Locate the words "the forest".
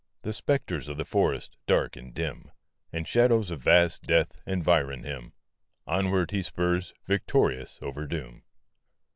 0.97-1.57